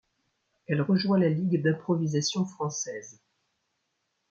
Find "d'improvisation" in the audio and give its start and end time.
1.61-2.43